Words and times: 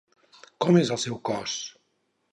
Com 0.65 0.79
és 0.81 0.91
el 0.97 1.01
seu 1.03 1.21
cos? 1.31 1.59